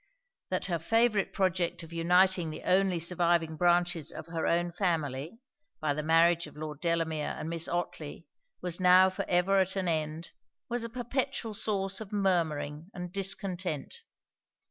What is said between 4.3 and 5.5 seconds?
own family,